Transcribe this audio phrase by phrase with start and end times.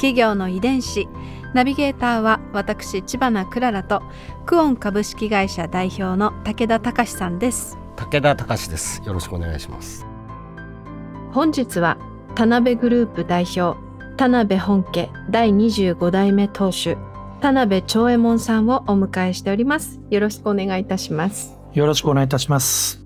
[0.00, 1.08] 企業の遺伝子。
[1.52, 4.02] ナビゲーターは私千葉なクララと
[4.46, 7.76] クオン株式会社代表の武田隆さんです。
[7.96, 9.02] 武田隆です。
[9.04, 10.06] よろしくお願いします。
[11.32, 11.98] 本日は
[12.34, 13.78] 田辺グループ代表
[14.16, 16.96] 田辺本家第25代目当主
[17.42, 20.00] 田辺長右衛門さんをお迎えしております。
[20.08, 21.58] よろしくお願いいたします。
[21.74, 23.04] よろしくお願いいたします。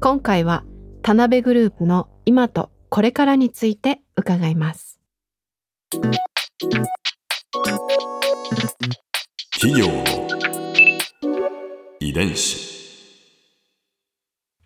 [0.00, 0.64] 今回は
[1.02, 4.97] 田辺グループの今とこれからについて伺います
[5.90, 6.04] 企
[9.80, 10.04] 業の
[11.98, 12.68] 遺伝子。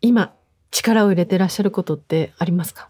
[0.00, 0.34] 今
[0.73, 2.89] 力を入れてらっしゃることってありますか、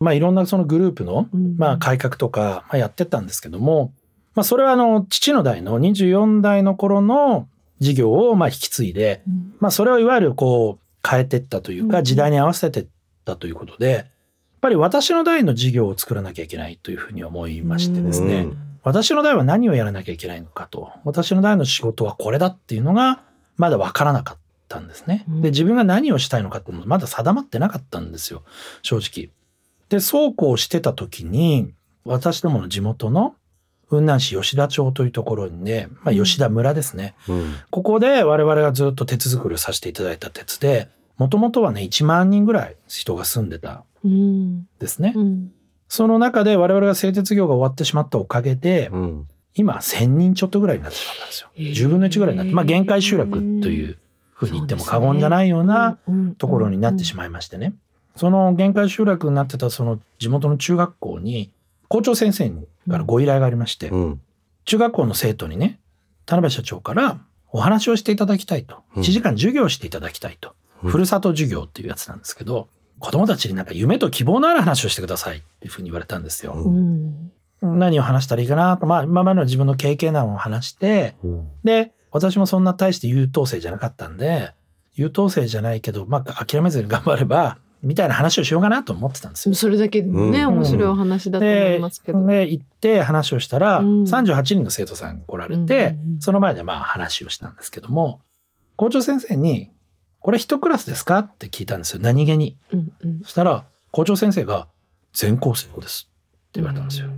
[0.00, 1.58] まあいろんなそのグループのうん。
[1.58, 3.92] まあ改革とかまあやってったんですけども、
[4.34, 9.22] まあそれはあの父の代の24代の頃の事業をまあ引き継いで、
[9.60, 11.90] まあそれをいわゆるこう変えてったといううん。
[11.90, 12.86] か時代に合わせてっ
[13.26, 14.06] たということで、
[14.64, 23.22] ぱり私の代の事業を作らなきゃいけないというふうに思いましてですね、うん私の代は何をやらなきゃいけないのかと、私の代の仕事はこれだっていうのが
[23.56, 25.24] まだわからなかったんですね。
[25.26, 28.42] うんで、自分が何をしたいのかっていうのもまだ定まってなかったんですよ、
[28.82, 29.30] 正直。
[29.88, 31.72] で、そうこうしてた時に、
[32.04, 33.36] 私どもの地元の
[33.88, 37.14] 雲南市吉田町というところにね、まあ、吉田村ですね。
[37.26, 43.84] うんここで我々がずっと鉄作りをさせていただいた鉄で、もともとはね、1万人ぐらい人が住んでた
[44.78, 45.12] ですね。
[45.16, 45.52] うん
[45.86, 51.48] その中で我々が製鉄業が終わってしまったおかげで、うん今1000人ちょっとぐらいになってしまったんですよ。
[51.54, 53.36] へー10分の1ぐらいになって、まあ限界集落と
[53.68, 53.98] いう
[54.32, 55.98] ふうに言っても過言じゃないような
[56.38, 57.74] ところになってしままいましてね。
[58.16, 61.52] その限界集落になってたその地元の中学校に
[61.88, 64.20] 校長先生からご依頼がありまして、うん
[64.64, 65.78] 中学校の生徒にね、
[66.26, 67.20] 田辺社長から
[67.52, 68.82] お話をしていただきたいと。
[68.96, 70.54] うん1時間授業をしていただきたいと。
[70.82, 72.68] うんふるさと授業っていうやつなんですけど、
[72.98, 76.52] 子供たちになんか夢と希望のある話をしてくださいっていうふうに言われたんですよ。
[76.54, 77.30] うん。
[77.62, 81.48] 何を話したらいいかなと、まあ今までの自分の経験談を話して、うん。
[81.64, 84.52] で、私もそんな大して優等生じゃなかったんで、
[84.94, 89.54] 優等生じゃないけど、まあ諦めずに頑張れば、みたいな話をしようかなと思ってたんですよ。
[89.54, 90.48] それだけでもね、うん。
[90.54, 94.02] 面白いお話だと思いでますけど、で、行って話をしたら、うん。
[94.04, 98.20] 38人の生徒さん来られて、その前でまあ話をしたんですけども、
[98.76, 99.70] 校長先生に、
[100.24, 101.18] これ一クラスですか？
[101.18, 102.00] って聞いたんですよ。
[102.02, 102.56] 何気に。
[102.72, 104.68] うんうんそしたら、校長先生が、
[105.12, 107.08] 全校生徒ですって言われたんですよ。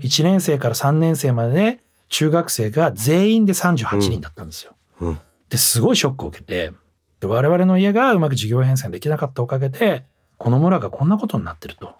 [0.00, 4.72] 1年生から3年生までで中学生が全員で38人だったんですよ。
[5.02, 5.18] うん
[5.50, 6.72] ですごいショックを受けて
[7.20, 10.04] で我々の家がうまく事業編成できなかったおかげで
[10.38, 11.94] この村がこんなことになってると。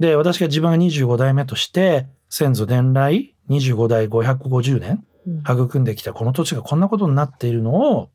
[0.00, 8.08] で私が自分が25代目として先祖伝来25代550年うん育んできたこの土地がこんなことになっているのを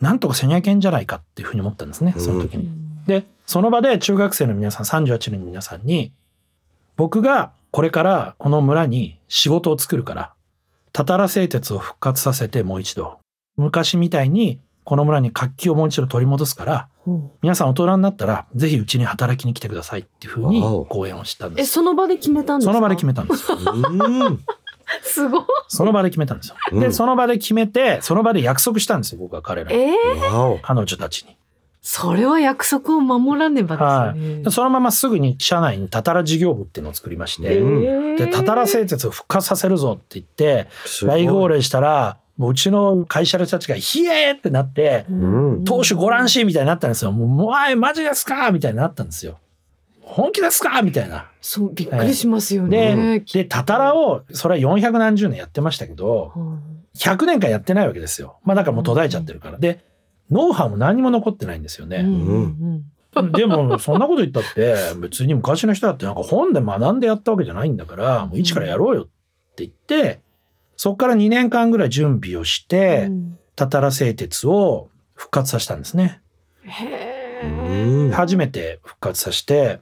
[0.00, 2.68] なんとかせにゃいけんじゃないかっていうふうに思ったんですねその時に。
[3.06, 6.12] で、その場で中学生の皆さん、38人の皆さんに、
[6.96, 10.32] 僕がこれからこの村に仕事を作るから、
[10.92, 13.18] たたら製鉄を復活させてもう一度、
[13.56, 21.72] 昔みたいにこの村に活気をもう一度取り戻すから、うん皆さん大人になったら、ぜひうちに働きに来てくださいっていうふうに講演をしたんでえす。
[21.72, 22.72] その場で決めたんですか？
[22.72, 23.58] その場で決めたんですよ。
[23.58, 24.40] うん
[25.02, 25.44] すごい。
[25.68, 26.56] その場で決めたんですよ。
[26.72, 26.92] で、うん。
[26.92, 29.76] その場で決めて、その場で約束したんですよ、僕は彼らに。
[29.76, 30.58] えー、わお。
[30.58, 31.36] 彼女たちに。
[31.82, 38.16] それは約束を守らねばはですね、でそのまますぐに社内にたたら事業部っていうのを作りまして、うん。
[38.16, 41.24] で、たたら製鉄を復活させるぞって言って、すごい。
[41.24, 45.64] 大号令したら、もううちの会社の人たちが、ひえーってなって、ん。
[45.64, 47.12] 当主ご覧しみたいになったんですよ。
[47.12, 49.38] もう、もうおい、マジですかみたいになったんですよ。
[50.10, 50.82] 本気ですか？
[50.82, 51.30] みたいな。
[51.40, 56.60] そうびっくりしますよでね、、で、たたらを、それは400何十年やってましたけど、うん
[56.98, 58.40] 100年間やってないわけですよ。
[58.42, 59.58] まあだからもう途絶えちゃってるから。
[59.58, 59.84] で、
[60.28, 61.98] ノウハウも何にも残ってないんですよね。
[63.32, 69.06] でも、そんなこと言ったって、別に昔の人だってなんか本で学んでやったわけじゃないんだから、もう一からやろうよっ
[69.54, 70.20] て言って、
[70.76, 73.38] そこから2年間ぐらい準備をしうて、ん。
[73.54, 76.20] たたら製鉄を復活させたんですね。
[78.12, 79.78] 初めて復活させて、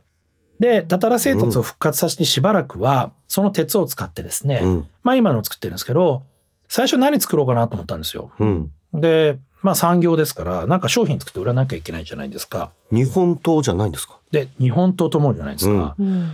[0.61, 6.23] で、たたら製鉄を復活させてしばらくは、その鉄を使ってですね、うんまあ今のを作ってるんですけど、
[6.69, 8.31] 最初何作ろうかなと思ったんですよ。
[8.39, 12.71] うんで、まあ産業ですから、なんか商品作って売らなきゃいけないじゃないですか。
[12.91, 14.19] 日本刀じゃないんですか？
[14.31, 15.95] で、日本刀と思うじゃないですか。
[15.99, 16.33] うんうん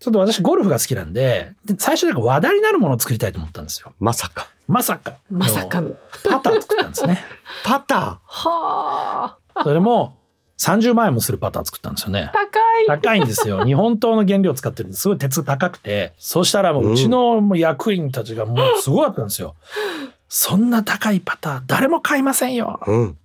[0.00, 3.92] ちょっと私ゴルフが好きなんで、で最初なんか話題になるものを作りたいと思ったんですよ。
[4.00, 4.48] まさか。
[4.66, 5.18] まさか。
[5.30, 5.82] まさか
[6.26, 7.22] パター作ったんですね。
[7.64, 10.16] パタはあそれも
[10.60, 12.30] 30万円もするパター作ったんですよね。
[12.32, 13.64] 高い高いんですよ。
[13.66, 19.54] 日本刀の原料を使ってるんですごい鉄高くて、そうしたらもううちのもう役員たちがもうすごかったんですよ。
[20.28, 22.78] そんな高いパター誰も買いませんよ。
[22.82, 22.90] ー。
[22.90, 23.16] うん。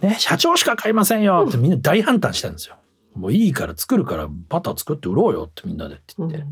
[0.00, 2.76] ね、社長しか買いませんよってみんな大反対したんですよ。
[3.14, 6.38] もういいから作るからパター作って売ろうよってみんなでって言って。
[6.38, 6.44] で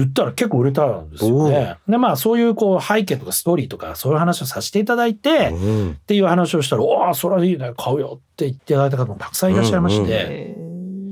[0.00, 1.76] 言ったら結構売れたんですよね。
[1.88, 5.54] でまあそういうこう背景とかストーリーとかそういう話をさせていただいて、っう
[5.90, 5.98] ん。
[6.06, 10.56] ていう話をしたら「おおそれはいいね買うよ」って言っていただいた方もたくさんいらっしゃいまして、へ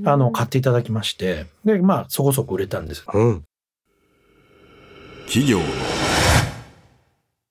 [0.05, 3.05] ーあの買っていただきましてでまあそこそこ売れたんです。
[3.12, 3.44] うん。
[5.26, 5.64] 企業の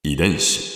[0.03, 0.69] 遺伝子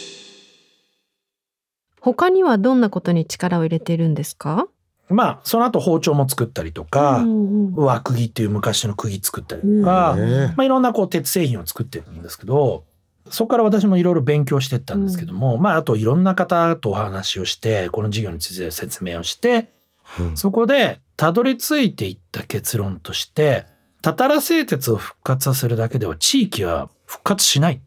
[2.00, 4.68] 他にはどんなことに力を入れているんですか？
[5.10, 7.76] まあその後包丁も作ったりとか、うんうん。
[7.76, 10.30] 輪釘っていう昔の釘作ったりとか、うん。
[10.30, 12.84] ねまあ、いろんなこう鉄製品を作ってるんですけど
[13.30, 19.72] そこから私もいろいろ勉強していったんですけども、まああといろんな方とお話をしてこの事業について説明をして
[20.20, 20.38] うん。
[20.38, 23.66] そこでたどり着いていった結論として
[24.02, 27.82] たたら製鉄を復活させるだけでは地域は復活しない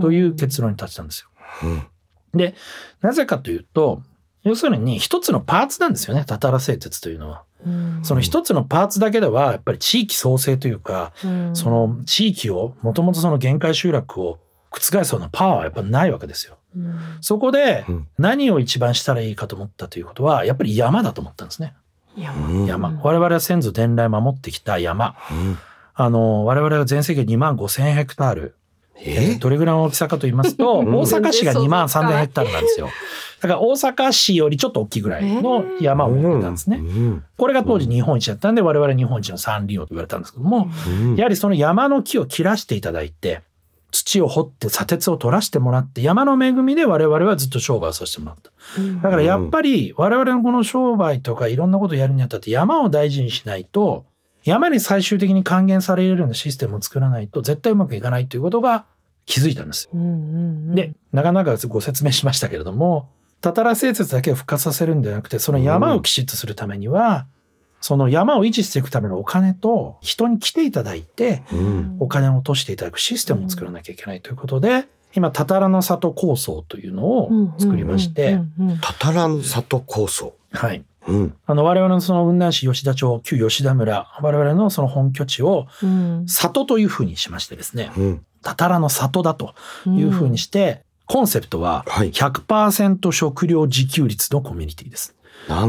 [0.00, 1.28] という結論に立ちたんですよ。
[1.64, 1.82] うん。
[2.34, 2.54] で
[3.00, 4.02] なぜかというと
[4.44, 7.42] 要するに一つのパーツなんですよねたたら製鉄というのは。
[7.64, 14.40] うんその一つのパーツだけではやっぱり地域創生というかうんその地域をもともとその限界集落を
[14.70, 16.56] 覆すようなパワーはやっぱないわけですよ。
[16.76, 21.74] うんそこでうん何を一番したらいいかと思ったということはやっぱり山だと思ったんですね。
[22.16, 22.88] 山うん山。
[22.88, 25.14] うん我々は先祖伝来守ってきた山。
[25.30, 25.58] うん。
[25.94, 28.56] あの我々は全世界2万5千ヘクタール。
[29.04, 29.34] え？
[29.36, 32.88] どれぐらいの大きさかと言いますと、うん大阪市が2万3千ヘクタールなんですよ。
[33.40, 36.76] だから大阪市よりちょっと大きいぐらいの山を持ってたんですね。
[36.76, 37.24] うん。
[37.36, 41.16] これが当時日本一だったんで我々日本一の山林王と言われたんですけども、うん。
[41.16, 43.42] やはりその山の木を切らしていただいて、
[43.90, 48.50] 土を掘って砂鉄を取らせてもらって、山の恵みで我々はずっと商売をさせてもらった。
[49.02, 54.04] だからやっぱり我々のこの商売とかいろんなことをやるにあたって山を大事にしないと、
[54.44, 58.86] 山に最終的に還元されるようなシステムを作らないと絶対うまくいかないということが
[59.26, 59.90] 気づいたんですよ。
[59.94, 60.12] うんうんう
[60.72, 63.08] んで、なかなかご説明しましたけれども、
[63.40, 67.26] たたら製鉄だけを復活させるんではなくて、その山をきちっとするためには、
[67.80, 71.96] その山を維持していくためのお金と人に来ていただいて、うん。
[71.98, 80.34] お金を落としていただくシステムを作らなきゃいけないということで、今、たたらの里構想というのを作りまして、うんうんうんたたらん里構想。
[80.52, 80.84] はい。
[81.08, 81.34] うん。
[81.44, 88.26] あの、我々のその雲南市吉田町、旧吉田村、我々のその本拠地をうん里というふうにしましてですね、うん。
[88.42, 89.54] たたらの里だと
[89.86, 92.10] いうふうにして、コンセプトははい。
[92.10, 95.14] 100%食料自給率のコミュニティです。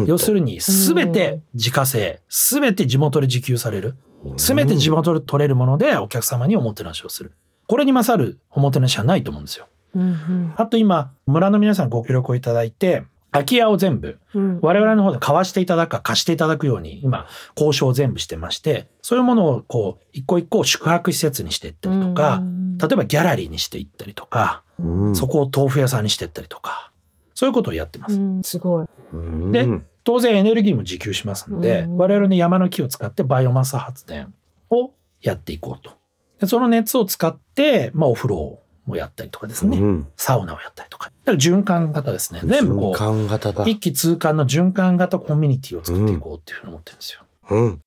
[0.06, 3.96] 要するに、すべて自家製、すべて地元で自給される、
[4.38, 7.34] すべて地元で取れるものでお客様におもてなしをする。
[7.68, 9.68] これに勝るおもてなしはないと思うんですよ。
[9.96, 14.60] うんあと今、村の皆さんご協力をいただいて、空き家を全部、うん。
[14.62, 17.26] 我々の方で買わしていただくか貸していただくように、今、
[17.58, 22.44] 交渉を全部してまして、そういうものをこう、一個一個宿泊施設にしていったりとか、
[22.80, 26.92] 例えばギャラリーにしていったりとか、うんそこを豆腐屋さんにしていったりとか、
[27.34, 28.16] そういうことをやってます。
[28.16, 28.88] うんすごい。
[29.14, 29.68] うんで
[30.04, 34.34] 当然エネルギーも自給しますので、うん我々の山の木を使ってバイオマス発電
[34.70, 34.92] を
[35.22, 35.92] やっていこうと。
[36.40, 41.06] でその熱を使って、まあお風呂もやったりとかですね、うんサウナをやったりとか。
[41.06, 42.42] だから循環型ですね。
[42.44, 43.70] 全部こ循環型だう、。
[43.70, 47.22] 一気通貫の循環型コミュニティを作っていこうっていうふうに思ってるんですよ。
[47.52, 47.82] うん。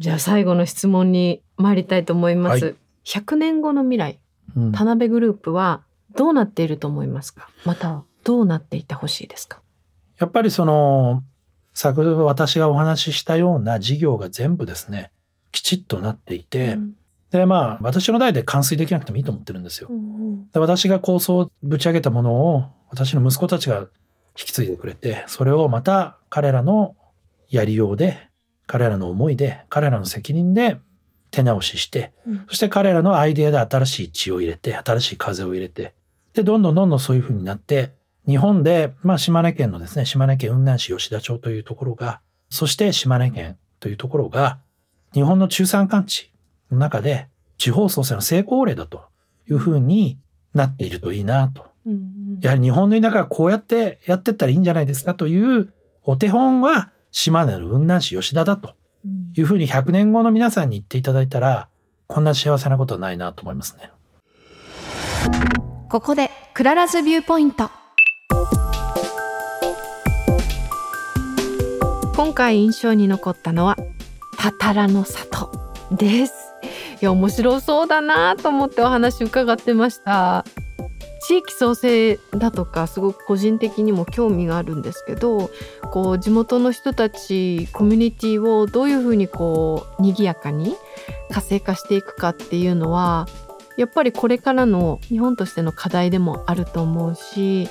[0.00, 2.64] じゃあ最後の質問に参りたいと思います。
[2.64, 4.20] はい100年後の未来、
[4.56, 4.72] うん。
[4.72, 5.82] 田辺グループは
[6.16, 7.48] どうなっていると思いますか？
[7.64, 9.60] またどうなっていてほしいですか？
[10.18, 11.22] やっぱりその、
[11.72, 15.10] 先ほど私がお話ししたような事業が全部ですね、
[15.50, 16.78] きちっとなっていて、
[17.30, 19.88] で、まあ、私の代で完遂できなくてもいいと思ってるんですよ。
[20.52, 23.88] で私が構想をぶち上げたものを私の息子たちが引
[24.36, 26.94] き継いでくれて、それをまた彼らの
[27.48, 28.28] やりようで、
[28.68, 30.78] 彼らの思いで、彼らの責任で
[31.34, 32.44] 手直しして、うん。
[32.48, 35.94] そして彼らのアイデアで新しい血を入れて、新しい風を入れて、
[36.34, 37.92] で、どんどんどんどんそういう風になって、
[38.26, 44.58] 日本で、まあ島根県のですね、島根県雲南市吉田町というところが、そして島根県というところが、
[45.12, 46.32] 日本の中山間地
[46.70, 49.04] の中で地方創生の成功例だと
[49.48, 50.18] いう風に
[50.54, 51.66] なっているといいなと。
[52.40, 55.72] やはり日本の田舎はこうやってやってったらいいんじゃないですかという
[56.02, 58.74] お手本は島根の雲南市吉田だと
[59.34, 61.68] いうふうに100年後の皆さんに言っていただいたら、
[62.06, 63.90] こんな幸せなことはないなと思いますね。
[65.88, 67.70] ここでクララズビューポイント。
[72.16, 73.76] 今回印象に残ったのは
[74.38, 75.50] たたらの里
[75.90, 76.34] です。
[77.00, 80.44] いや面白そうだなと思ってお話伺ってました。
[81.26, 85.50] 地域創生だとかすごく個人的にも興味があるんですけど
[85.94, 90.74] こう地元の人たちコミュニティをどういうふうにこう賑やかに
[91.30, 93.28] 活性化していくかっていうのは
[93.76, 97.68] やっぱりこれからの日本としての課題でもあると思うし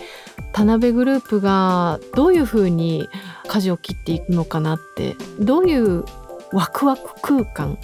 [0.53, 3.09] 田辺グループがどういうふうに
[3.49, 6.05] 舵を切っていくのかなってどういう
[6.53, 7.77] ワクワク空間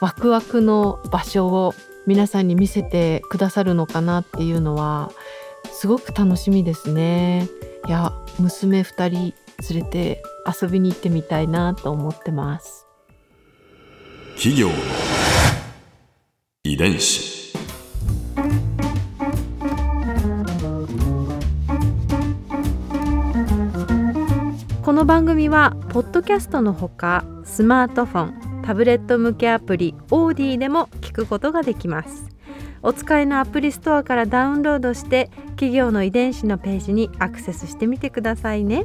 [0.00, 1.74] ワクワクの場所を
[2.06, 5.10] 皆さんに見せてくださるのかなっていうのは
[5.70, 7.46] すごく楽しみですね。
[7.86, 9.34] いや娘2人
[9.70, 10.22] 連れて
[10.60, 12.86] 遊びに行ってみたいなと思ってます。
[14.34, 14.74] 企業の
[16.64, 17.52] 遺伝子。
[24.82, 32.32] この番組はポッドキャストのほかスマートフォンタブレット向けアプリオーディでも聞くことができます。
[32.82, 38.84] お使いのアプリストアからダウンロードして企業の遺伝子のページにアクセスしてみてくださいね